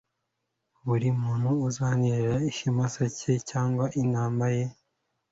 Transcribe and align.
buri 0.85 1.07
muntu 1.21 1.49
anzanire 1.67 2.33
ikimasa 2.51 3.03
cye 3.17 3.33
cyangwa 3.49 3.85
intama 4.01 4.45
ye 4.55 4.65